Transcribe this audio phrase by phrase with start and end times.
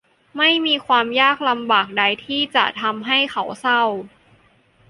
[0.37, 3.81] ไม่มีความยากลำบากใดที่จะทำให้เขาเศร้า